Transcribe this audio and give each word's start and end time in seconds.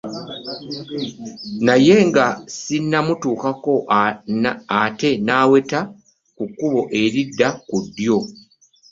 Naye 1.65 1.95
nga 2.07 2.25
sinnakituukako 2.59 3.73
ate 4.79 5.09
naweta 5.25 5.79
ku 6.35 6.43
kkubo 6.49 6.81
eridda 7.01 7.47
ku 7.67 7.77
ddyo. 7.85 8.17